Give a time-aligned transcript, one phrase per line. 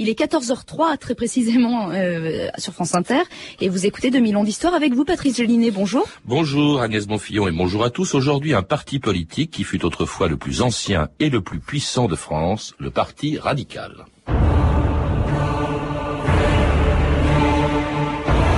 [0.00, 3.22] Il est 14h03 très précisément euh, sur France Inter
[3.60, 5.72] et vous écoutez 2000 ans d'histoire avec vous Patrice Gélinet.
[5.72, 6.06] Bonjour.
[6.24, 8.14] Bonjour Agnès Bonfillon et bonjour à tous.
[8.14, 12.14] Aujourd'hui un parti politique qui fut autrefois le plus ancien et le plus puissant de
[12.14, 14.04] France, le Parti radical.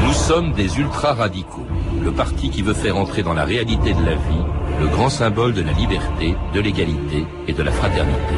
[0.06, 1.66] Nous sommes des ultra-radicaux,
[2.02, 4.44] le parti qui veut faire entrer dans la réalité de la vie
[4.78, 8.34] le grand symbole de la liberté, de l'égalité et de la fraternité.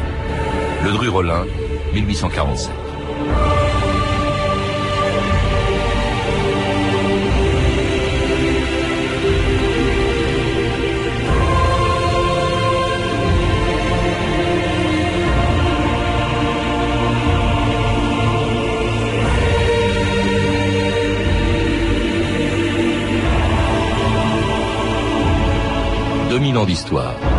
[0.83, 1.45] Le Dru-Rollin,
[1.93, 2.82] 1847.
[26.33, 27.32] 2000 ans d'histoire.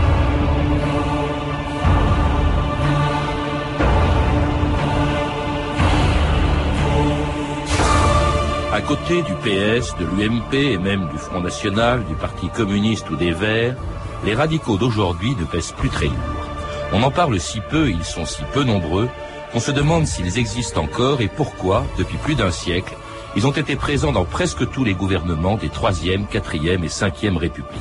[8.75, 13.15] À côté du PS, de l'UMP et même du Front National, du Parti communiste ou
[13.15, 13.77] des Verts,
[14.25, 16.49] les radicaux d'aujourd'hui ne pèsent plus très lourd.
[16.93, 19.09] On en parle si peu, ils sont si peu nombreux,
[19.53, 22.97] qu'on se demande s'ils existent encore et pourquoi, depuis plus d'un siècle,
[23.37, 27.81] ils ont été présents dans presque tous les gouvernements des 3e, 4e et 5e républiques.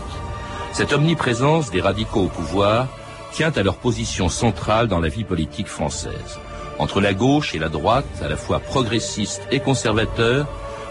[0.73, 2.86] Cette omniprésence des radicaux au pouvoir
[3.31, 6.38] tient à leur position centrale dans la vie politique française.
[6.78, 10.46] Entre la gauche et la droite, à la fois progressistes et conservateurs,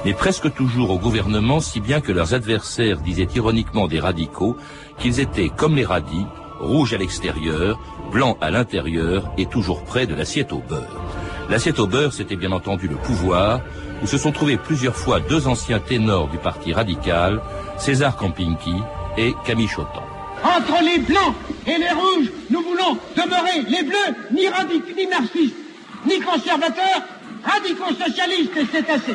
[0.04, 4.56] mais presque toujours au gouvernement, si bien que leurs adversaires disaient ironiquement des radicaux
[4.98, 6.26] qu'ils étaient comme les radis,
[6.58, 7.78] rouges à l'extérieur,
[8.10, 11.00] blancs à l'intérieur et toujours près de l'assiette au beurre.
[11.48, 13.60] L'assiette au beurre, c'était bien entendu le pouvoir,
[14.02, 17.40] où se sont trouvés plusieurs fois deux anciens ténors du parti radical,
[17.78, 18.74] César Campinki
[19.16, 20.02] et Camille Chotan.
[20.44, 21.34] Entre les blancs
[21.66, 25.56] et les rouges, nous voulons demeurer les bleus, ni radicaux, ni marxistes,
[26.04, 27.02] ni conservateurs,
[27.44, 29.14] radicaux socialistes, et c'est assez.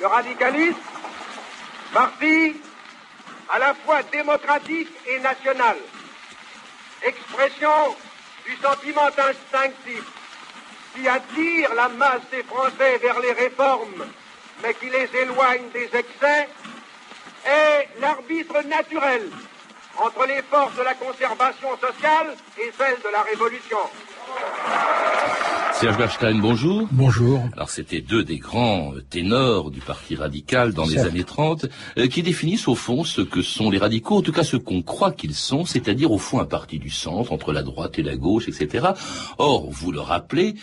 [0.00, 0.78] Le radicalisme,
[1.92, 2.60] parti
[3.48, 5.76] à la fois démocratique et national,
[7.02, 7.96] expression
[8.46, 10.04] du sentiment instinctif
[10.94, 14.06] qui attire la masse des Français vers les réformes,
[14.62, 16.48] mais qui les éloigne des excès,
[17.44, 19.28] est l'arbitre naturel
[19.96, 23.78] entre les forces de la conservation sociale et celles de la révolution.
[25.80, 26.88] Serge Berstein, bonjour.
[26.90, 27.40] Bonjour.
[27.52, 31.66] Alors c'était deux des grands ténors du Parti radical dans les années 30
[31.98, 34.82] euh, qui définissent au fond ce que sont les radicaux, en tout cas ce qu'on
[34.82, 38.16] croit qu'ils sont, c'est-à-dire au fond un parti du centre, entre la droite et la
[38.16, 38.88] gauche, etc.
[39.38, 40.56] Or, vous le rappelez,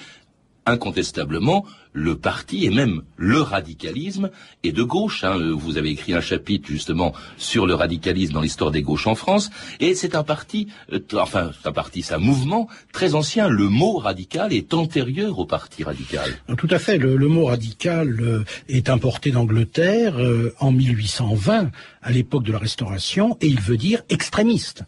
[0.66, 4.30] incontestablement, le parti et même le radicalisme
[4.64, 5.24] est de gauche.
[5.24, 5.38] Hein.
[5.56, 9.50] Vous avez écrit un chapitre justement sur le radicalisme dans l'histoire des gauches en France,
[9.80, 13.48] et c'est un parti, euh, enfin un parti, c'est un mouvement très ancien.
[13.48, 16.30] Le mot radical est antérieur au parti radical.
[16.58, 16.98] Tout à fait.
[16.98, 21.72] Le, mot radical euh, est importé d'Angleterre euh, en 1820,
[22.02, 24.84] à l'époque de la Restauration, et il veut dire extrémiste.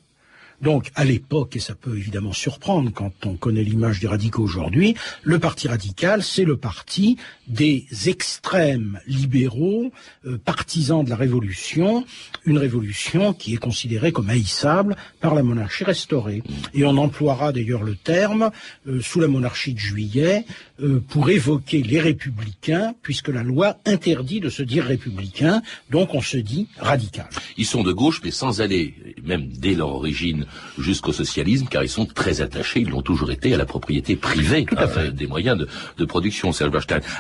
[0.62, 4.96] Donc, à l'époque, et ça peut évidemment surprendre quand on connaît l'image des radicaux aujourd'hui,
[5.22, 9.92] le parti radical, c'est le parti des extrêmes libéraux,
[10.26, 12.06] euh, partisans de la révolution,
[12.46, 16.42] une révolution qui est considérée comme haïssable par la monarchie restaurée.
[16.74, 18.50] Et on emploiera d'ailleurs le terme,
[18.88, 20.46] euh, sous la monarchie de juillet,
[20.82, 26.22] euh, pour évoquer les républicains, puisque la loi interdit de se dire républicain, donc on
[26.22, 27.30] se dit radical.
[27.58, 30.47] Ils sont de gauche, mais sans aller, même dès leur origine,
[30.78, 34.66] jusqu'au socialisme, car ils sont très attachés, ils l'ont toujours été, à la propriété privée
[34.78, 36.72] hein, des moyens de, de production, Serge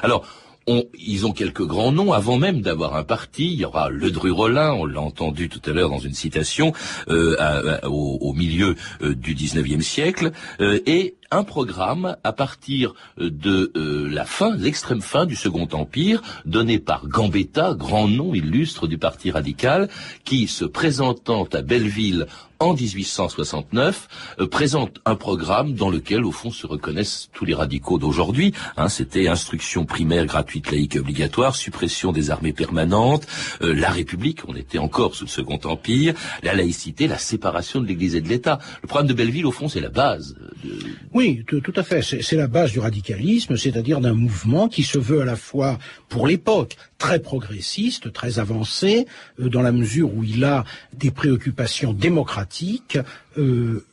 [0.04, 0.26] Alors,
[0.98, 3.46] ils ont quelques grands noms avant même d'avoir un parti.
[3.46, 6.74] Il y aura Le Dru-Rollin, on l'a entendu tout à l'heure dans une citation,
[7.10, 14.26] euh, au, milieu euh, du 19e siècle, euh, et un programme à partir de la
[14.26, 19.90] fin, l'extrême fin du Second Empire, donné par Gambetta, grand nom illustre du Parti radical,
[20.24, 22.28] qui, se présentant à Belleville
[22.60, 28.00] en 1869, euh, présente un programme dans lequel, au fond, se reconnaissent tous les radicaux
[28.00, 28.54] d'aujourd'hui.
[28.78, 33.28] Hein, C'était instruction primaire gratuite, laïque et obligatoire, suppression des armées permanentes,
[33.62, 36.14] euh, la République, on était encore sous le Second Empire,
[36.44, 38.60] la laïcité, la séparation de l'Église et de l'État.
[38.82, 40.36] Le programme de Belleville, au fond, c'est la base.
[40.64, 40.80] De...
[41.18, 42.04] Oui, tout à fait.
[42.04, 45.80] C'est la base du radicalisme, c'est-à-dire d'un mouvement qui se veut à la fois,
[46.10, 49.08] pour l'époque, très progressiste, très avancé,
[49.40, 50.64] euh, dans la mesure où il a
[50.94, 52.98] des préoccupations démocratiques,
[53.38, 53.86] euh,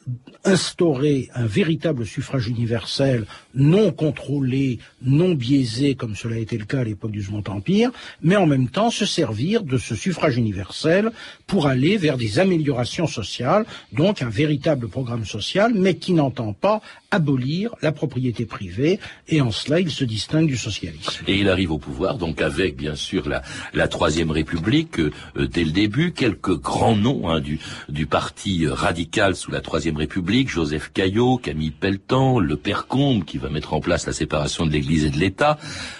[0.44, 3.24] instaurer un véritable suffrage universel
[3.54, 7.90] non contrôlé, non biaisé, comme cela a été le cas à l'époque du Second Empire,
[8.22, 11.10] mais en même temps se servir de ce suffrage universel
[11.46, 16.82] pour aller vers des améliorations sociales, donc un véritable programme social, mais qui n'entend pas
[17.10, 18.98] abolir la propriété privée,
[19.28, 21.24] et en cela il se distingue du socialisme.
[21.26, 25.70] Et il arrive au pouvoir, donc avec bien sûr la, Troisième République, euh, dès le
[25.70, 31.70] début, quelques grands noms hein, du, parti radical sous la Troisième République, Joseph Caillot, Camille
[31.70, 35.18] Pelletan, le père Combe, qui va mettre en place la séparation de l'Église et de
[35.18, 35.58] l'État,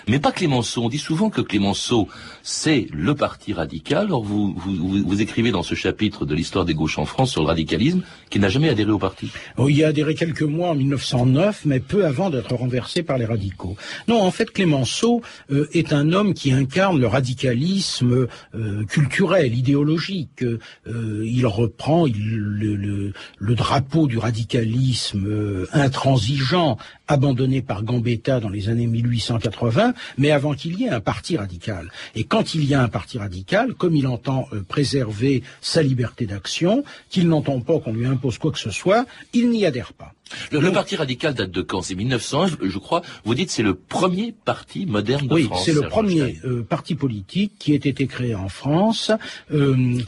[0.09, 0.85] mais pas Clémenceau.
[0.85, 2.09] On dit souvent que Clémenceau,
[2.43, 4.13] c'est le parti radical.
[4.13, 8.03] Or, vous, écrivez dans ce chapitre de l'histoire des gauches en France sur le radicalisme,
[8.31, 9.31] qui n'a jamais adhéré au parti.
[9.69, 13.77] Il a adhéré quelques mois en 1909, mais peu avant d'être renversé par les radicaux.
[14.09, 20.43] Non, en fait, Clémenceau euh, est un homme qui incarne le radicalisme euh, culturel, idéologique.
[20.43, 23.13] Euh, il reprend le,
[23.55, 26.77] drapeau du radicalisme euh, intransigeant
[27.07, 31.91] abandonné par Gambetta dans les années 1880, mais avant qu'il y ait un parti radical.
[32.15, 36.85] Et quand il y a un parti radical, comme il entend préserver sa liberté d'action,
[37.11, 40.15] qu'il n'entend pas qu'on lui impose quoi que ce soit, il n'y adhère pas.
[40.53, 41.83] Le, le, Parti radical date de quand?
[41.83, 43.03] C'est 1901, je crois.
[43.25, 45.67] Vous dites c'est le premier parti moderne de oui, France.
[45.67, 49.11] Oui, c'est le premier euh, parti politique qui ait été créé en France.
[49.53, 49.99] Euh,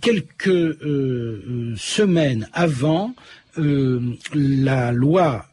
[0.00, 3.14] quelques euh, semaines avant
[4.34, 5.46] la loi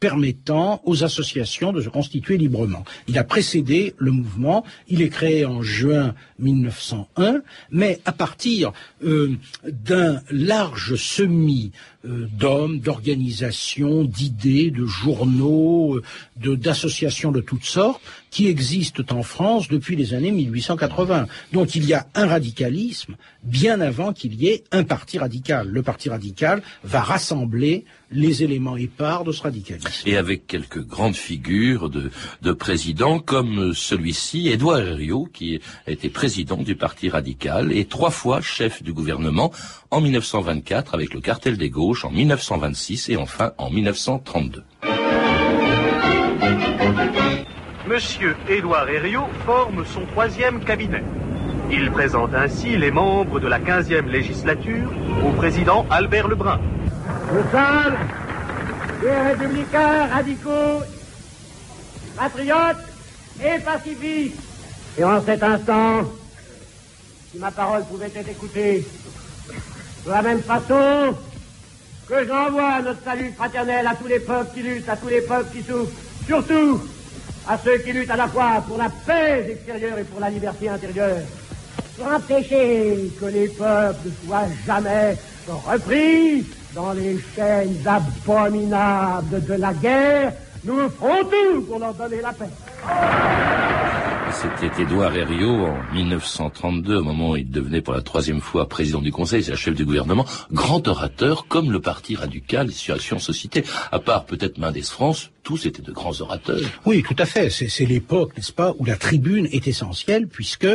[0.00, 2.84] permettant aux associations de se constituer librement.
[3.06, 8.72] Il a précédé le mouvement, il est créé en juin 1901, mais à partir
[9.04, 11.70] euh, d'un large semis
[12.04, 16.02] d'hommes, d'organisations, d'idées, de journaux, euh,
[16.36, 18.00] de, d'associations de toutes sortes
[18.30, 21.26] qui existent en France depuis les années 1880.
[21.52, 25.68] Donc il y a un radicalisme bien avant qu'il y ait un parti radical.
[25.68, 30.08] Le parti radical va rassembler les éléments épars de ce radicalisme.
[30.08, 32.10] Et avec quelques grandes figures de,
[32.42, 38.10] de présidents comme celui-ci, Édouard Herriot, qui a été président du parti radical et trois
[38.10, 39.52] fois chef du gouvernement
[39.90, 41.70] en 1924 avec le cartel des
[42.04, 44.62] en 1926 et enfin en 1932.
[47.88, 51.02] Monsieur Édouard Herriot forme son troisième cabinet.
[51.72, 54.88] Il présente ainsi les membres de la 15e législature
[55.26, 56.60] au président Albert Lebrun.
[57.32, 57.96] Nous sommes
[59.02, 60.84] des républicains radicaux,
[62.16, 62.84] patriotes
[63.44, 64.38] et pacifistes.
[64.96, 66.02] Et en cet instant,
[67.32, 68.86] si ma parole pouvait être écoutée,
[70.06, 71.16] de la même façon
[72.10, 75.56] que j'envoie notre salut fraternel à tous les peuples qui luttent, à tous les peuples
[75.56, 75.92] qui souffrent,
[76.26, 76.80] surtout
[77.48, 80.68] à ceux qui luttent à la fois pour la paix extérieure et pour la liberté
[80.68, 81.22] intérieure,
[81.96, 85.16] pour empêcher que les peuples ne soient jamais
[85.46, 90.32] repris dans les chaînes abominables de la guerre,
[90.64, 93.19] nous ferons tout pour leur donner la paix.
[94.40, 99.02] C'était Édouard Herriot en 1932, au moment où il devenait pour la troisième fois président
[99.02, 103.64] du Conseil, c'est chef du gouvernement, grand orateur comme le Parti radical Situation Société.
[103.92, 106.58] À part peut-être Mendès France, tous étaient de grands orateurs.
[106.86, 107.50] Oui, tout à fait.
[107.50, 110.66] C'est l'époque, n'est-ce pas, où la tribune est essentielle, puisque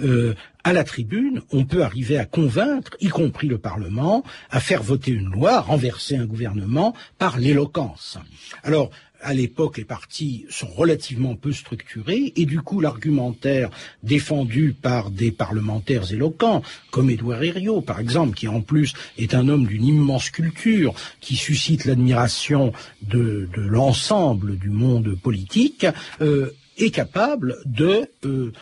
[0.00, 4.82] euh, à la tribune, on peut arriver à convaincre, y compris le Parlement, à faire
[4.82, 8.18] voter une loi, renverser un gouvernement par l'éloquence.
[8.62, 13.70] Alors, à l'époque, les partis sont relativement peu structurés et du coup, l'argumentaire
[14.02, 19.48] défendu par des parlementaires éloquents, comme Édouard Herriot, par exemple, qui en plus est un
[19.48, 22.72] homme d'une immense culture, qui suscite l'admiration
[23.02, 25.86] de, l'ensemble du monde politique,
[26.20, 28.52] euh, est capable de euh,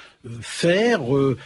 [0.40, 1.36] faire euh,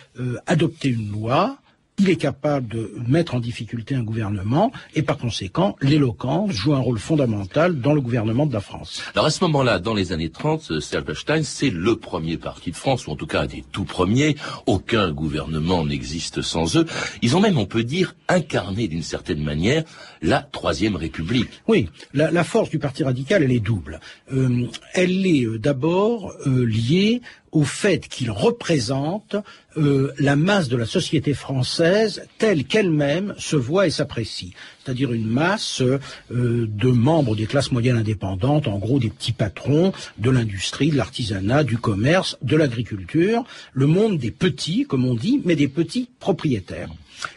[0.46, 1.59] adopter une loi
[2.00, 6.78] il est capable de mettre en difficulté un gouvernement et par conséquent, l'éloquence joue un
[6.78, 9.02] rôle fondamental dans le gouvernement de la France.
[9.14, 13.06] Alors à ce moment-là, dans les années 30, Serpestein, c'est le premier parti de France,
[13.06, 14.36] ou en tout cas un des tout premiers.
[14.66, 16.86] Aucun gouvernement n'existe sans eux.
[17.20, 19.84] Ils ont même, on peut dire, incarné d'une certaine manière
[20.22, 21.48] la Troisième République.
[21.68, 24.00] Oui, la, la, force du Parti radical, elle est double.
[24.32, 27.20] Euh, elle est euh, d'abord euh, liée
[27.52, 29.36] au fait qu'il représente
[29.76, 34.52] euh, la masse de la société française telle qu'elle-même se voit et s'apprécie.
[34.82, 35.98] C'est-à-dire une masse euh,
[36.30, 41.64] de membres des classes moyennes indépendantes, en gros des petits patrons de l'industrie, de l'artisanat,
[41.64, 46.90] du commerce, de l'agriculture, le monde des petits, comme on dit, mais des petits propriétaires.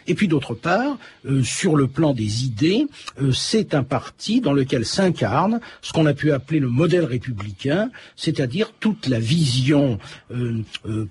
[0.06, 2.86] Et puis d'autre part, euh, sur le plan des idées,
[3.20, 7.90] euh, c'est un parti dans lequel s'incarne ce qu'on a pu appeler le modèle républicain,
[8.16, 9.98] c'est-à-dire toute la vision
[10.30, 10.62] euh,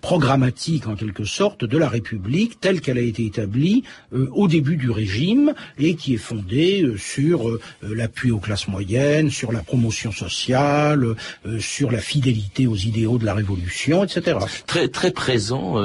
[0.01, 4.89] programmatique en quelque sorte de la République telle qu'elle a été établie au début du
[4.89, 11.15] régime et qui est fondée sur l'appui aux classes moyennes, sur la promotion sociale,
[11.59, 14.37] sur la fidélité aux idéaux de la Révolution, etc.
[14.67, 15.75] Très très présent,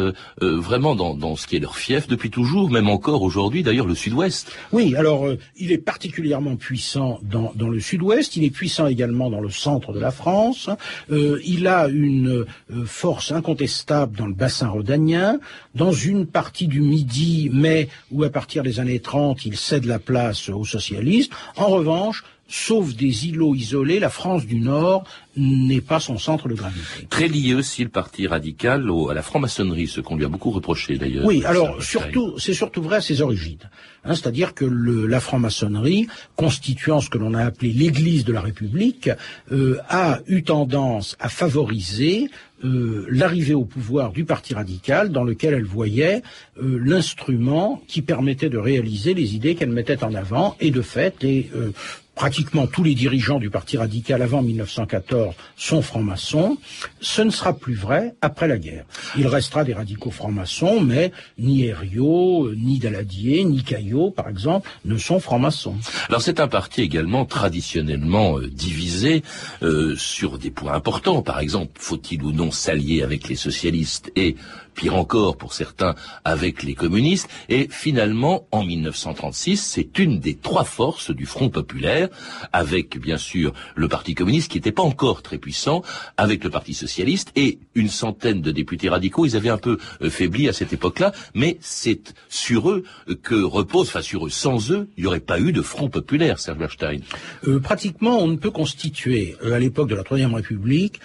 [0.41, 3.97] vraiment dans, dans ce qui est leur fief depuis toujours, même encore aujourd'hui, d'ailleurs le
[3.97, 4.53] Sud-Ouest.
[4.71, 9.31] Oui, alors euh, il est particulièrement puissant dans, dans le Sud-Ouest, il est puissant également
[9.31, 10.71] dans le centre de la France,
[11.11, 15.41] euh, il a une euh, force incontestable dans le bassin rhodanien,
[15.75, 19.99] dans une partie du Midi, mais où à partir des années 30, il cède la
[19.99, 21.33] place aux socialistes.
[21.57, 25.05] En revanche, sauf des îlots isolés, la France du Nord
[25.37, 27.07] n'est pas son centre de gravité.
[27.09, 30.97] Très lié aussi le parti radical à la franc-maçonnerie, ce qu'on lui a beaucoup reproché
[30.97, 31.25] d'ailleurs.
[31.27, 33.59] Oui, alors surtout, c'est surtout vrai à ses origines.
[34.05, 38.41] Hein, C'est-à-dire que le, la franc-maçonnerie, constituant ce que l'on a appelé l'Église de la
[38.41, 39.11] République,
[39.53, 42.31] euh, a eu tendance à favoriser
[42.65, 46.23] euh, l'arrivée au pouvoir du Parti radical dans lequel elle voyait
[46.61, 51.23] euh, l'instrument qui permettait de réaliser les idées qu'elle mettait en avant et de fait
[51.23, 51.71] les euh,
[52.19, 56.59] pratiquement tous les dirigeants du Parti radical avant 1914 sont francs-maçons.
[57.01, 58.87] Ce ne sera plus vrai après la guerre.
[59.17, 64.99] Il restera des radicaux francs-maçons, mais ni Herriot, ni Daladier, ni Caillot, par exemple, ne
[64.99, 65.77] sont francs-maçons.
[66.09, 69.23] Alors c'est un parti également traditionnellement euh, divisé
[69.63, 71.23] euh, sur des points importants.
[71.23, 74.35] Par exemple, faut-il ou non s'allier avec les socialistes et
[74.75, 75.95] pire encore pour certains
[76.25, 77.29] avec les communistes?
[77.49, 82.08] Et finalement, en 1936, c'est une des trois forces du Front populaire,
[82.53, 85.83] avec bien sûr le Parti communiste qui n'était pas encore très puissant,
[86.17, 89.27] avec le Parti socialiste et une centaine de députés radicaux.
[89.27, 92.85] Ils avaient un peu euh, faibli à cette époque-là, mais c'est sur eux
[93.23, 96.39] que repose, enfin sur eux, sans eux, il n'y aurait pas eu de Front populaire,
[96.39, 97.01] Serge Berstein.
[97.47, 101.01] Euh, pratiquement, on ne peut constituer, euh, à l'époque de la Troisième République,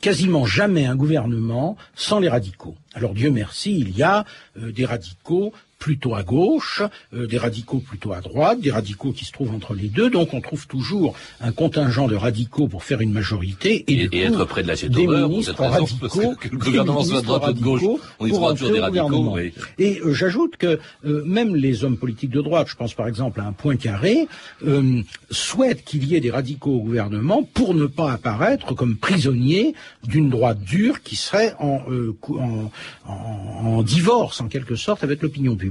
[0.00, 2.76] quasiment jamais un gouvernement sans les radicaux.
[2.94, 6.82] Alors Dieu merci, il y a des radicaux plutôt à gauche,
[7.14, 10.10] euh, des radicaux plutôt à droite, des radicaux qui se trouvent entre les deux.
[10.10, 14.22] Donc on trouve toujours un contingent de radicaux pour faire une majorité et, et, et
[14.22, 17.60] être près de l'assiette des ministres radicaux, que le gouvernement soit de droite ou de
[17.60, 17.82] gauche,
[18.18, 19.34] on y trouvera toujours des radicaux.
[19.34, 19.52] Oui.
[19.78, 23.40] Et euh, j'ajoute que euh, même les hommes politiques de droite, je pense par exemple
[23.40, 24.26] à un point carré,
[24.66, 29.74] euh, souhaitent qu'il y ait des radicaux au gouvernement pour ne pas apparaître comme prisonniers
[30.04, 32.70] d'une droite dure qui serait en, euh, en,
[33.06, 35.67] en, en divorce en quelque sorte avec l'opinion publique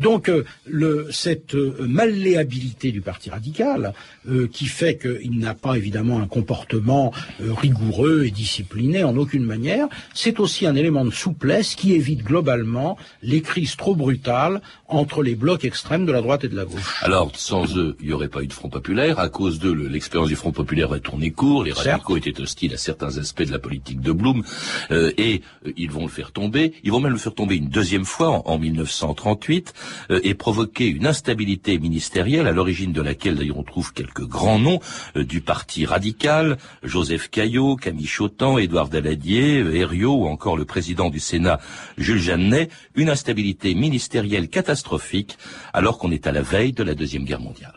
[0.00, 3.94] Donc euh, le, cette euh, malléabilité du Parti radical,
[4.28, 9.88] euh, qui fait qu'il n'a pas évidemment un comportement rigoureux et discipliné en aucune manière,
[10.14, 15.34] c'est aussi un élément de souplesse qui évite globalement les crises trop brutales entre les
[15.34, 17.02] blocs extrêmes de la droite et de la gauche.
[17.02, 19.18] Alors, sans eux, il n'y aurait pas eu de Front populaire.
[19.18, 21.64] À cause d'eux, l'expérience du Front populaire va tourner court.
[21.64, 22.26] Les radicaux Certes.
[22.26, 24.42] étaient hostiles à certains aspects de la politique de Blum.
[24.90, 25.42] Euh, et
[25.76, 26.72] ils vont le faire tomber.
[26.84, 28.58] Ils vont même le faire tomber une deuxième fois en, en
[29.02, 29.74] 1938
[30.10, 34.58] euh, et provoquer une instabilité ministérielle à l'origine de laquelle, d'ailleurs, on trouve quelques grands
[34.58, 34.80] noms
[35.16, 36.58] euh, du parti radical.
[36.82, 41.60] Joseph Caillot, Camille Chotan, Édouard Daladier, Herriot ou encore le président du Sénat,
[41.96, 42.68] Jules Jeannet.
[42.94, 45.38] Une instabilité ministérielle catastrophique catastrophique
[45.72, 47.74] alors qu'on est à la veille de la Deuxième Guerre mondiale.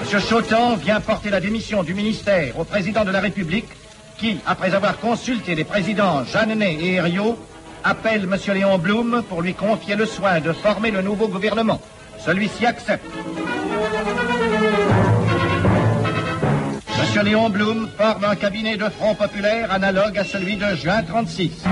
[0.00, 3.68] Monsieur Chotan vient porter la démission du ministère au président de la République
[4.18, 7.38] qui, après avoir consulté les présidents Jeannet et Herriot,
[7.84, 11.80] appelle Monsieur Léon Blum pour lui confier le soin de former le nouveau gouvernement.
[12.18, 13.04] Celui-ci accepte.
[16.98, 21.62] Monsieur Léon Blum forme un cabinet de front populaire analogue à celui de juin 36.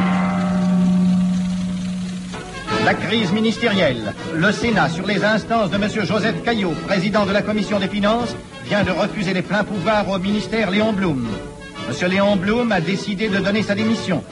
[2.85, 4.13] La crise ministérielle.
[4.35, 5.89] Le Sénat, sur les instances de M.
[6.05, 10.19] Joseph Caillot, président de la Commission des Finances, vient de refuser les pleins pouvoirs au
[10.19, 11.29] ministère Léon Blum.
[11.89, 12.11] M.
[12.11, 14.23] Léon Blum a décidé de donner sa démission.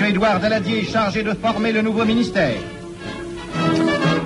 [0.00, 0.06] M.
[0.06, 2.60] Édouard Daladier est chargé de former le nouveau ministère.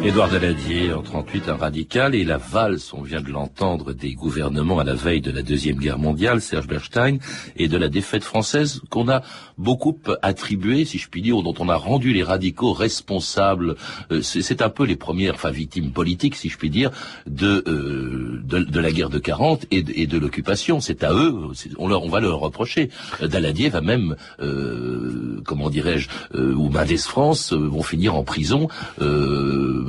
[0.04, 4.80] Édouard Daladier, en 38, un radical, et la valse, on vient de l'entendre, des gouvernements
[4.80, 7.18] à la veille de la Deuxième Guerre mondiale, Serge Berstein,
[7.56, 9.22] et de la défaite française qu'on a
[9.58, 13.76] beaucoup attribué, si je puis dire, dont on a rendu les radicaux responsables.
[14.10, 16.90] Euh, c'est un peu les premières, enfin, victimes politiques, si je puis dire,
[17.28, 20.80] de, euh, de, de, la guerre de 40 et de, de l'occupation.
[20.80, 21.32] C'est à eux,
[21.78, 22.90] on, leur, on va leur reprocher.
[23.22, 28.66] Daladier va même, euh, comment dirais-je, euh, ou Mendes France euh, vont finir en prison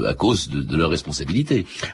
[0.05, 0.93] à cause de, leurs.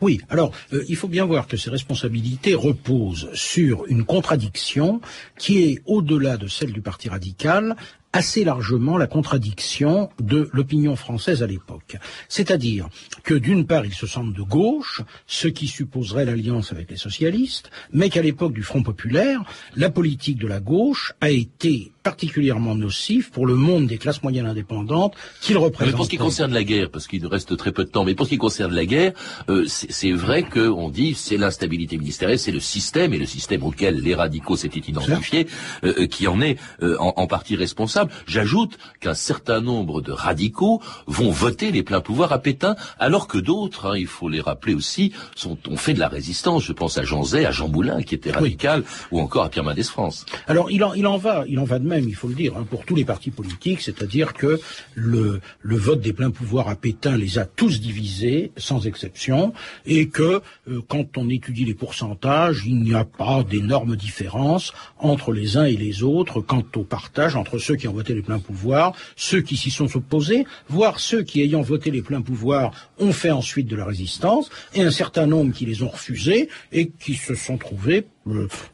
[0.01, 5.01] Oui, alors euh, il faut bien voir que ces responsabilités reposent sur une contradiction
[5.37, 7.75] qui est au-delà de celle du Parti radical
[8.11, 11.97] assez largement la contradiction de l'opinion française à l'époque.
[12.27, 12.89] C'est-à-dire
[13.23, 17.69] que d'une part, ils se sentent de gauche, ce qui supposerait l'alliance avec les socialistes,
[17.93, 19.43] mais qu'à l'époque du Front populaire,
[19.75, 24.47] la politique de la gauche a été particulièrement nocif pour le monde des classes moyennes
[24.47, 25.93] indépendantes qu'il représente.
[25.93, 28.15] Mais pour ce qui concerne la guerre, parce qu'il reste très peu de temps, mais
[28.15, 29.13] pour ce qui concerne la guerre,
[29.47, 34.01] euh, c'est vrai qu'on dit c'est l'instabilité ministérielle, c'est le système, et le système auquel
[34.01, 35.45] les radicaux s'étaient identifiés,
[35.83, 38.11] euh, euh, qui en est en, en, partie responsable.
[38.25, 43.37] J'ajoute qu'un certain nombre de radicaux vont voter les pleins pouvoirs à Pétain, alors que
[43.37, 46.63] d'autres, hein, il faut les rappeler aussi, sont, ont fait de la résistance.
[46.63, 49.63] Je pense à Jean Zay, à Jean Moulin, qui était radical, ou encore à Pierre
[49.63, 50.25] Mendès France.
[50.47, 52.57] Alors il en, il en va, il en va de même, il faut le dire,
[52.57, 54.59] hein, pour tous les partis politiques, c'est-à-dire que
[54.95, 59.53] le, vote des pleins pouvoirs à Pétain les a tous divisés, sans exception,
[59.85, 65.31] et que euh, quand on étudie les pourcentages, il n'y a pas d'énormes différences entre
[65.31, 68.39] les uns et les autres quant au partage entre ceux qui ont voté les pleins
[68.39, 73.13] pouvoirs, ceux qui s'y sont opposés, voire ceux qui, ayant voté les pleins pouvoirs, ont
[73.13, 77.15] fait ensuite de la résistance, et un certain nombre qui les ont refusés et qui
[77.15, 78.05] se sont trouvés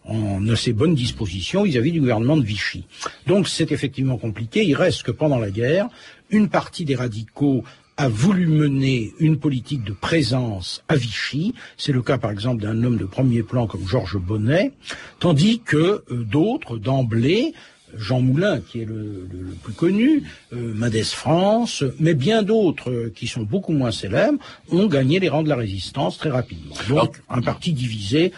[0.06, 2.86] en assez bonne disposition vis-à-vis du gouvernement de Vichy.
[3.28, 4.66] Donc c'est effectivement compliqué.
[4.66, 5.88] Il reste que pendant la guerre,
[6.30, 7.64] une partie des radicaux
[7.98, 11.54] a voulu mener une politique de présence à Vichy.
[11.78, 14.74] C'est le cas par exemple d'un homme de premier plan comme Georges Bonnet,
[15.20, 17.54] tandis que euh, d'autres, d'emblée,
[17.98, 19.28] Jean Moulin, qui est le,
[19.64, 20.24] plus connu,
[20.54, 24.40] euh, France, mais bien d'autres euh, qui sont beaucoup moins célèbres,
[24.72, 26.76] ont gagné les rangs de la résistance très rapidement.
[26.90, 28.34] Donc, un parti divisé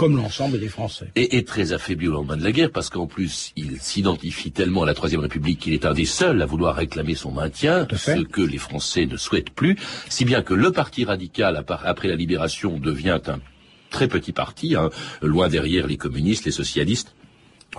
[0.00, 1.08] comme l'ensemble des Français.
[1.14, 4.86] Et, très affaibli au lendemain de la guerre, parce qu'en plus, il s'identifie tellement à
[4.86, 8.40] la Troisième République qu'il est un des seuls à vouloir réclamer son maintien, ce que
[8.40, 9.76] les Français ne souhaitent plus,
[10.08, 13.40] si bien que le Parti radical, après la libération, devient un
[13.90, 14.88] très petit parti, hein,
[15.20, 17.14] loin derrière les communistes, les socialistes,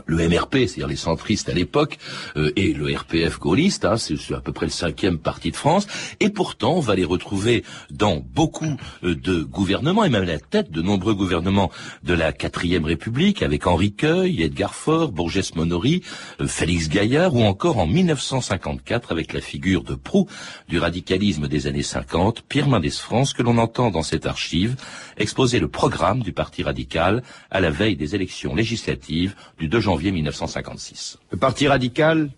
[0.05, 1.97] le MRP, c'est-à-dire les centristes à l'époque,
[2.37, 5.87] euh, et le RPF gaulliste, hein, c'est à peu près le cinquième parti de France,
[6.19, 10.39] et pourtant on va les retrouver dans beaucoup euh, de gouvernements, et même à la
[10.39, 11.71] tête de nombreux gouvernements
[12.03, 16.03] de la quatrième République, avec Henri Queuil, Edgar Faure, Bourges Monory,
[16.39, 20.27] euh, Félix Gaillard, ou encore en 1954 avec la figure de proue
[20.69, 24.75] du radicalisme des années 50, Pierre Mendès France, que l'on entend dans cette archive,
[25.17, 30.11] exposer le programme du Parti radical à la veille des élections législatives du 2 janvier
[30.11, 31.17] 1956.
[31.31, 32.31] Le Parti radical,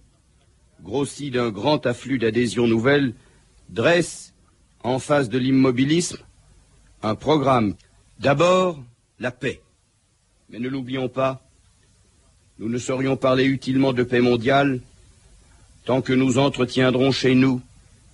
[0.81, 3.13] grossi d'un grand afflux d'adhésions nouvelles,
[3.69, 4.33] dresse,
[4.83, 6.17] en face de l'immobilisme,
[7.01, 7.75] un programme.
[8.19, 8.81] D'abord,
[9.19, 9.61] la paix.
[10.49, 11.41] Mais ne l'oublions pas,
[12.59, 14.81] nous ne saurions parler utilement de paix mondiale
[15.85, 17.61] tant que nous entretiendrons chez nous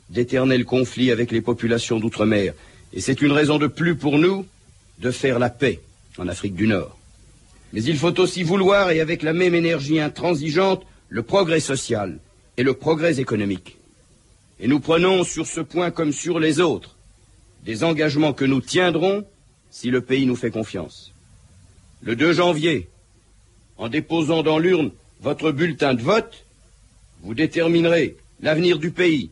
[0.10, 2.54] d'éternels conflits avec les populations d'outre-mer.
[2.94, 4.46] Et c'est une raison de plus pour nous
[5.00, 5.82] de faire la paix
[6.18, 6.99] en Afrique du Nord.
[7.74, 12.20] Mais il faut aussi vouloir, et avec la même énergie intransigeante, le progrès social
[12.58, 13.78] et le progrès économique.
[14.60, 16.96] Et nous prenons sur ce point comme sur les autres
[17.64, 19.26] des engagements que nous tiendrons
[19.70, 21.14] si le pays nous fait confiance.
[22.02, 22.90] Le 2 janvier,
[23.78, 26.46] en déposant dans l'urne votre bulletin de vote,
[27.22, 29.30] vous déterminerez l'avenir du pays,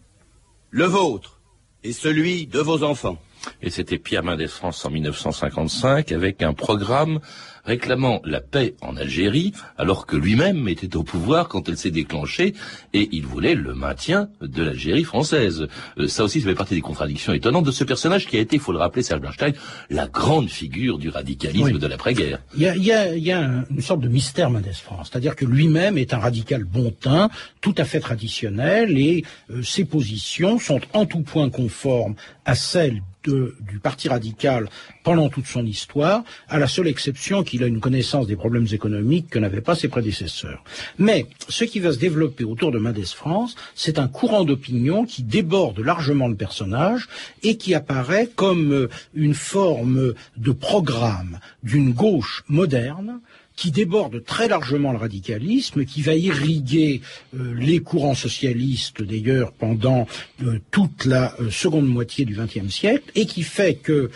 [0.70, 1.40] le vôtre
[1.84, 3.22] et celui de vos enfants.
[3.62, 7.20] Et c'était Pierre Mendès France en 1955 avec un programme
[7.68, 12.54] réclamant la paix en Algérie, alors que lui-même était au pouvoir quand elle s'est déclenchée,
[12.94, 15.68] et il voulait le maintien de l'Algérie française.
[16.00, 18.56] Euh, ça aussi, ça fait partie des contradictions étonnantes de ce personnage qui a été,
[18.56, 19.54] il faut le rappeler, Serge Bernstein,
[19.90, 22.40] la grande figure du radicalisme de l'après-guerre.
[22.56, 25.46] Il y a, y, a, y a, une sorte de mystère Mendès France, c'est-à-dire que
[25.46, 30.80] lui-même est un radical bon teint, tout à fait traditionnel, et euh, ses positions sont
[30.94, 34.70] en tout point conformes à celles du Parti radical
[35.04, 39.30] pendant toute son histoire, à la seule exception qu'il a une connaissance des problèmes économiques
[39.30, 40.64] que n'avaient pas ses prédécesseurs.
[40.98, 45.24] Mais ce qui va se développer autour de Mendès France, c'est un courant d'opinion qui
[45.24, 47.08] déborde largement le personnage
[47.44, 53.20] et qui apparaît comme euh, une forme de programme d'une gauche moderne
[53.58, 57.02] qui déborde très largement le radicalisme, qui va irriguer
[57.36, 60.08] euh, les courants socialistes d'ailleurs pendant
[60.44, 64.10] euh, toute la euh, seconde moitié du XXe siècle, et qui fait que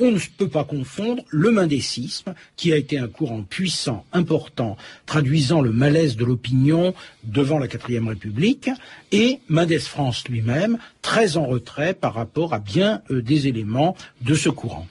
[0.00, 5.60] on ne peut pas confondre le mendécisme, qui a été un courant puissant, important, traduisant
[5.60, 8.68] le malaise de l'opinion devant la quatrième République,
[9.12, 14.48] et Mendès France lui-même, très en retrait par rapport à bien des éléments de ce
[14.48, 14.88] courant.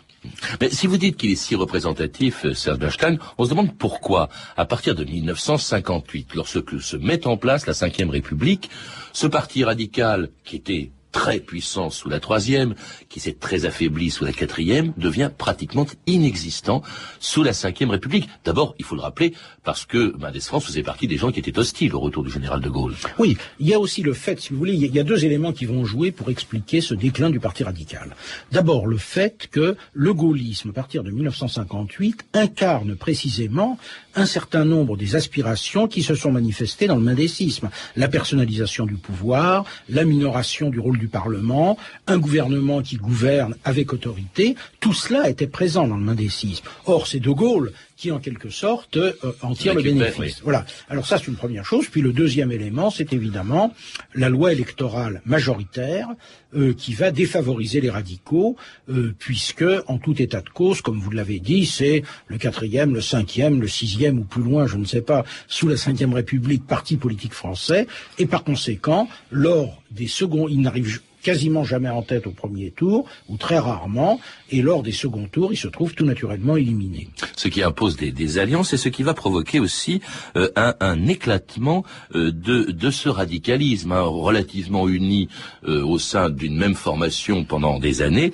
[0.59, 4.29] Mais si vous dites qu'il est si représentatif, euh, Serge Bernstein, on se demande pourquoi,
[4.57, 8.69] à partir de 1958, lorsque se met en place la Ve République,
[9.13, 12.75] ce parti radical, qui était très puissant sous la troisième,
[13.09, 16.81] qui s'est très affaibli sous la quatrième, devient pratiquement inexistant
[17.19, 18.29] sous la cinquième République.
[18.45, 21.57] D'abord, il faut le rappeler, parce que Mendès France faisait partie des gens qui étaient
[21.57, 22.95] hostiles au retour du général de Gaulle.
[23.17, 25.53] Oui, il y a aussi le fait, si vous voulez, il y a deux éléments
[25.53, 28.15] qui vont jouer pour expliquer ce déclin du Parti radical.
[28.51, 33.77] D'abord, le fait que le gaullisme, à partir de 1958, incarne précisément
[34.15, 37.69] un certain nombre des aspirations qui se sont manifestées dans le mendécisme.
[37.95, 43.93] La personnalisation du pouvoir, la minoration du rôle du Parlement, un gouvernement qui gouverne avec
[43.93, 46.65] autorité, tout cela était présent dans le mendécisme.
[46.85, 50.39] Or, c'est De Gaulle qui, en quelque sorte, euh, en tire le bénéfice.
[50.41, 50.65] Voilà.
[50.87, 51.87] Alors ça, c'est une première chose.
[51.89, 53.73] Puis le deuxième élément, c'est évidemment
[54.15, 56.07] la loi électorale majoritaire
[56.55, 58.55] euh, qui va défavoriser les radicaux,
[58.89, 63.01] euh, puisque, en tout état de cause, comme vous l'avez dit, c'est le quatrième, le
[63.01, 66.95] cinquième, le sixième ou plus loin, je ne sais pas, sous la cinquième République, parti
[66.95, 67.85] politique français,
[68.17, 73.05] et par conséquent, lors des seconds, il n'arrive quasiment jamais en tête au premier tour,
[73.27, 74.19] ou très rarement,
[74.51, 77.09] et lors des seconds tours, il se trouve tout naturellement éliminé.
[77.35, 80.01] Ce qui impose des, des alliances et ce qui va provoquer aussi
[80.35, 81.83] euh, un, éclatement
[82.15, 85.29] euh, de, de, ce radicalisme hein, relativement uni
[85.67, 88.31] euh, au sein d'une même formation pendant des années,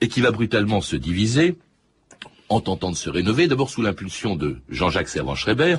[0.00, 1.56] et qui va brutalement se diviser
[2.48, 5.76] en tentant de se rénover, d'abord sous l'impulsion de Jean-Jacques Servan-Schreiber,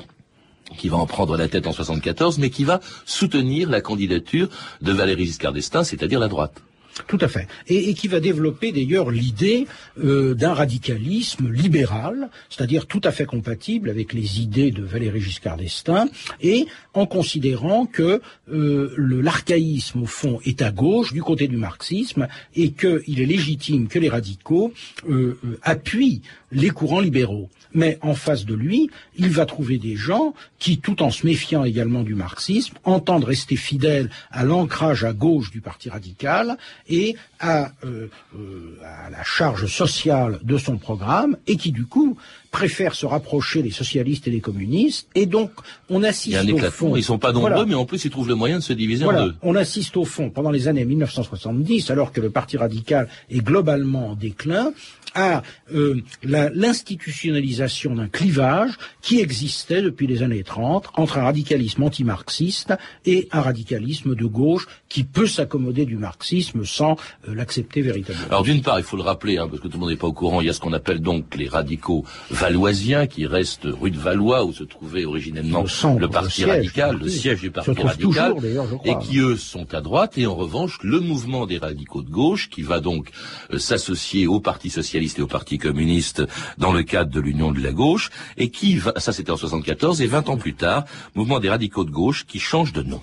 [0.76, 4.48] qui va en prendre la tête en 74, mais qui va soutenir la candidature
[4.80, 6.62] de Valéry Giscard d'Estaing, c'est-à-dire la droite.
[7.06, 7.48] Tout à fait.
[7.68, 9.66] Et, qui va développer d'ailleurs l'idée
[10.02, 15.56] euh, d'un radicalisme libéral, c'est-à-dire tout à fait compatible avec les idées de Valéry Giscard
[15.56, 16.08] d'Estaing,
[16.42, 18.20] et en considérant que
[18.52, 23.88] euh, l'archaïsme, au fond, est à gauche, du côté du marxisme, et qu'il est légitime
[23.88, 24.72] que les radicaux
[25.08, 29.96] euh, euh appuient les courants libéraux mais en face de lui, il va trouver des
[29.96, 35.12] gens qui, tout en se méfiant également du marxisme, entendent rester fidèles à l'ancrage à
[35.12, 36.56] gauche du Parti radical
[36.88, 42.16] et à, euh, euh, à la charge sociale de son programme, et qui, du coup,
[42.52, 45.50] préfèrent se rapprocher des socialistes et des communistes, et donc
[45.88, 46.94] on assiste Il y a un au fond.
[46.94, 47.66] Ils sont pas nombreux, voilà.
[47.66, 49.22] mais en plus ils trouvent le moyen de se diviser voilà.
[49.22, 49.34] en deux.
[49.42, 54.10] On assiste au fond pendant les années 1970, alors que le Parti radical est globalement
[54.10, 54.72] en déclin,
[55.14, 55.42] à
[55.74, 57.61] euh, l'institutionnalisation
[57.94, 62.74] d'un clivage qui existait depuis les années 30 entre un radicalisme anti-marxiste
[63.06, 66.96] et un radicalisme de gauche qui peut s'accommoder du marxisme sans
[67.28, 68.26] euh, l'accepter véritablement.
[68.26, 70.06] Alors d'une part, il faut le rappeler, hein, parce que tout le monde n'est pas
[70.06, 73.90] au courant, il y a ce qu'on appelle donc les radicaux valoisiens qui restent rue
[73.90, 77.70] de Valois où se trouvait originellement le, le Parti le radical, le siège du Parti
[77.70, 82.02] radical, toujours, et qui eux sont à droite, et en revanche le mouvement des radicaux
[82.02, 83.10] de gauche qui va donc
[83.52, 86.22] euh, s'associer au Parti socialiste et au Parti communiste
[86.58, 90.00] dans le cadre de l'Union de la gauche, et qui, va, ça c'était en 74,
[90.00, 90.84] et 20 ans plus tard,
[91.14, 93.00] mouvement des radicaux de gauche qui change de nom.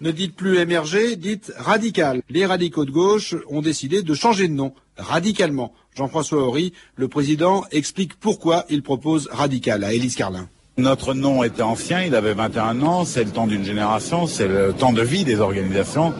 [0.00, 2.22] Ne dites plus émerger, dites radical.
[2.28, 5.72] Les radicaux de gauche ont décidé de changer de nom, radicalement.
[5.96, 10.48] Jean-François Horry, le président, explique pourquoi il propose radical à Élise Carlin.
[10.78, 14.72] Notre nom était ancien, il avait 21 ans, c'est le temps d'une génération, c'est le
[14.72, 16.14] temps de vie des organisations.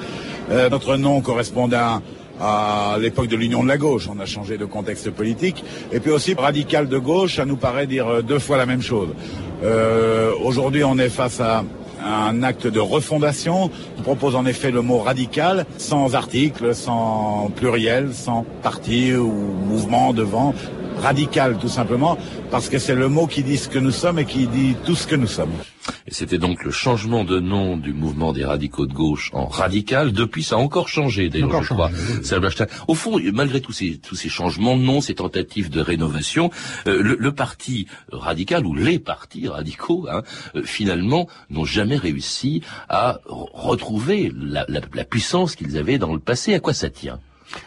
[0.51, 2.03] Euh, notre nom correspondait à,
[2.43, 5.65] à l'époque de l'Union de la gauche, on a changé de contexte politique.
[5.93, 9.09] Et puis aussi, radical de gauche, ça nous paraît dire deux fois la même chose.
[9.63, 11.65] Euh, Aujourd'hui, on est face à
[12.05, 13.71] un acte de refondation.
[13.99, 20.13] On propose en effet le mot radical, sans article, sans pluriel, sans parti ou mouvement
[20.13, 20.53] devant.
[21.01, 22.19] Radical tout simplement,
[22.51, 24.95] parce que c'est le mot qui dit ce que nous sommes et qui dit tout
[24.95, 25.53] ce que nous sommes.
[26.07, 30.13] Et c'était donc le changement de nom du mouvement des radicaux de gauche en radical.
[30.13, 31.91] Depuis, ça a encore changé, d'ailleurs, je crois.
[31.93, 32.67] Oui.
[32.89, 36.51] Au fond, malgré tous ces, tous ces changements de nom, ces tentatives de rénovation,
[36.87, 40.23] euh, le, le, parti radical, ou les partis radicaux, hein,
[40.55, 46.21] euh, finalement, n'ont jamais réussi à retrouver la, la, la puissance qu'ils avaient dans le
[46.21, 46.55] passé.
[46.55, 47.19] À quoi ça tient?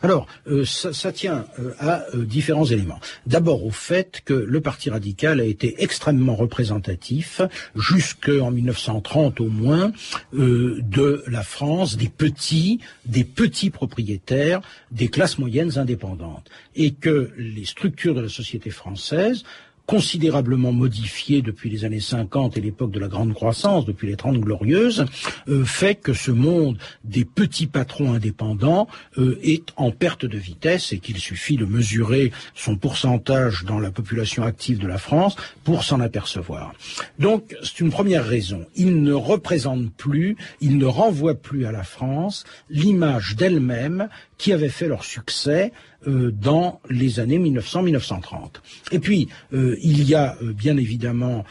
[0.01, 2.99] Alors, euh, ça, tient euh, à euh, différents éléments.
[3.25, 7.41] D'abord au fait que le Parti radical a été extrêmement représentatif,
[7.75, 9.91] jusqu'en 1930 au moins,
[10.33, 16.49] de la France, des petits, des petits propriétaires, des classes moyennes indépendantes.
[16.75, 19.43] Et que les structures de la société française
[19.85, 24.39] considérablement modifié depuis les années 50 et l'époque de la grande croissance, depuis les Trente
[24.39, 25.05] Glorieuses,
[25.47, 30.91] euh, fait que ce monde des petits patrons indépendants euh, est en perte de vitesse
[30.93, 35.83] et qu'il suffit de mesurer son pourcentage dans la population active de la France pour
[35.83, 36.73] s'en apercevoir.
[37.19, 38.65] Donc, c'est une première raison.
[38.75, 44.69] Il ne représente plus, il ne renvoie plus à la France l'image d'elle-même qui avait
[44.69, 45.71] fait leur succès
[46.07, 48.61] euh, dans les années 1900-1930.
[48.91, 51.45] Et puis, euh, il y a euh, bien évidemment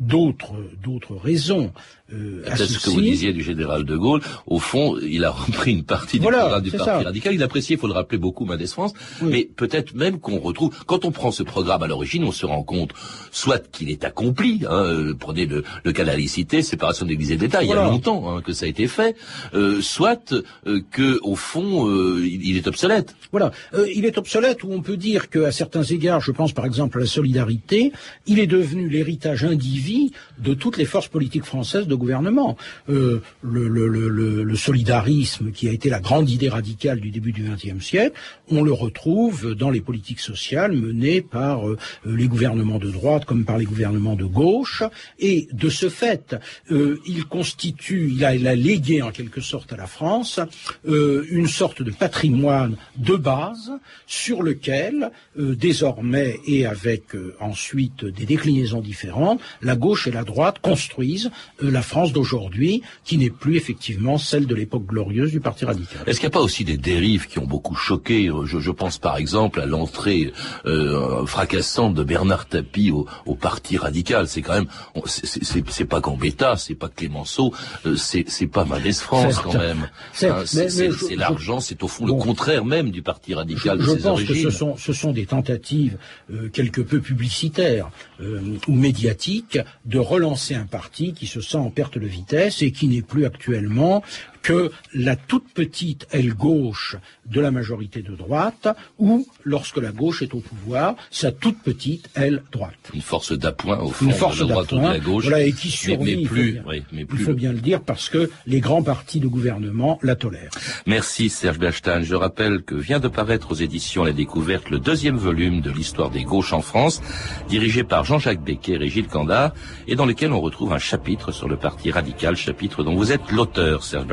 [0.00, 1.72] d'autres d'autres raisons.
[2.12, 5.84] Euh, ce que vous disiez du général de Gaulle, au fond, il a repris une
[5.84, 7.34] partie du programme du Parti radical.
[7.34, 11.04] Il appréciait, il faut le rappeler, beaucoup Mendes France, mais peut-être même qu'on retrouve, quand
[11.04, 12.92] on prend ce programme à l'origine, on se rend compte
[13.30, 17.10] soit qu'il est accompli, hein, euh, prenez le, le cas de la laïcité, séparation de
[17.10, 19.16] l'Église et de l'État, il y a longtemps hein, que ça a été fait,
[19.54, 23.14] euh, soit euh, que au fond, euh, il, est obsolète.
[23.30, 23.50] Voilà,
[23.94, 27.00] il est obsolète, où on peut dire qu'à certains égards, je pense par exemple à
[27.00, 27.92] la solidarité,
[28.26, 32.56] il est devenu l'héritage indivis de toutes les forces politiques françaises de gouvernement.
[32.88, 38.16] Euh, le, solidarisme, qui a été la grande idée radicale du début du XXe siècle,
[38.50, 43.44] on le retrouve dans les politiques sociales menées par euh, les gouvernements de droite comme
[43.44, 44.82] par les gouvernements de gauche.
[45.18, 46.36] Et de ce fait,
[46.70, 50.40] euh, il constitue, il a, il a, légué en quelque sorte à la France
[50.84, 53.72] une sorte de patrimoine de base
[54.06, 57.04] sur lequel, désormais et avec
[57.40, 63.30] ensuite des déclinaisons différentes, la gauche et la droite construisent la France d'aujourd'hui, qui n'est
[63.30, 66.02] plus effectivement celle de l'époque glorieuse du Parti radical.
[66.06, 68.98] Est-ce qu'il n'y a pas aussi des dérives qui ont beaucoup choqué je, je pense
[68.98, 70.32] par exemple à l'entrée
[70.66, 74.28] euh, fracassante de Bernard Tapie au, au Parti radical.
[74.28, 74.66] C'est quand même,
[75.06, 77.52] c'est pas Gambetta, c'est pas Clémenceau,
[77.86, 79.88] euh, c'est pas Mendès France quand même.
[80.12, 83.80] C'est l'argent, c'est au fond le contraire même du Parti radical.
[83.80, 85.96] Je, de je pense que ce sont, ce sont des tentatives
[86.32, 87.90] euh, quelque peu publicitaires
[88.20, 92.70] euh, ou médiatiques de relancer un parti qui se sent en perte de vitesse et
[92.70, 94.02] qui n'est plus actuellement
[94.42, 100.22] que la toute petite aile gauche de la majorité de droite, ou lorsque la gauche
[100.22, 102.90] est au pouvoir, sa toute petite aile droite.
[102.92, 105.24] Une force d'appoint au fond Une force de la droite ou de la gauche.
[105.24, 106.60] Voilà, et qui survit, mais, plus,
[106.92, 110.50] il, faut bien, le dire, parce que les grands partis de gouvernement la tolèrent.
[110.86, 112.02] Merci Serge Berstein.
[112.02, 116.10] Je rappelle que vient de paraître aux éditions La Découverte le deuxième volume de l'histoire
[116.10, 117.00] des gauches en France,
[117.48, 119.52] dirigé par Jean-Jacques Becker et Gilles Candard,
[119.86, 123.30] et dans lequel on retrouve un chapitre sur le parti radical, chapitre dont vous êtes
[123.30, 124.06] l'auteur, Serge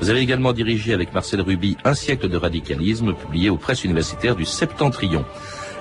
[0.00, 4.36] Vous avez également dirigé avec Marcel Ruby Un siècle de radicalisme, publié aux presses universitaires
[4.36, 5.24] du Septentrion.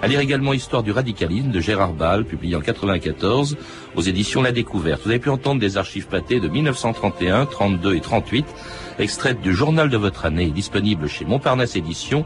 [0.01, 3.57] À lire également Histoire du radicalisme de Gérard Ball, publié en 94
[3.95, 5.01] aux éditions La Découverte.
[5.03, 8.45] Vous avez pu entendre des archives pâtées de 1931, 32 et 38,
[8.99, 12.23] extraites du journal de votre année, disponible chez Montparnasse Éditions,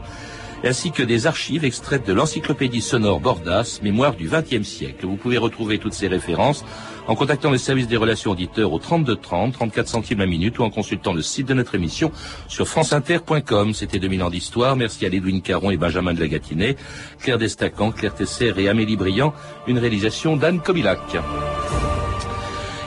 [0.62, 5.06] ainsi que des archives extraites de l'encyclopédie sonore Bordas, mémoire du XXe siècle.
[5.06, 6.64] Vous pouvez retrouver toutes ces références
[7.06, 10.62] en contactant le service des relations auditeurs au 32 30, 34 centimes la minute ou
[10.62, 12.10] en consultant le site de notre émission
[12.48, 13.74] sur franceinter.com.
[13.74, 14.76] C'était 2000 ans d'histoire.
[14.76, 16.76] Merci à Lédouine Caron et Benjamin de la Gatinet,
[17.18, 19.34] Claire Destacan, Claire Tesser et Amélie Briand.
[19.66, 21.00] Une réalisation d'Anne Kobilac.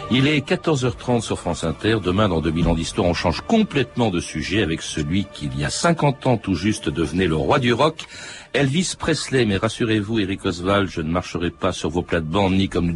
[0.09, 1.97] Il est 14h30 sur France Inter.
[2.01, 5.65] Demain, dans 2000 ans d'histoire, on change complètement de sujet avec celui qui, il y
[5.65, 8.05] a 50 ans tout juste, devenait le roi du rock,
[8.53, 9.45] Elvis Presley.
[9.45, 12.95] Mais rassurez-vous, Eric Oswald, je ne marcherai pas sur vos plates-bandes ni comme